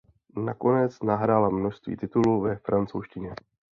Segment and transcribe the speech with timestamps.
[0.45, 3.35] Nakonec nahrála množství titulů ve francouzštině.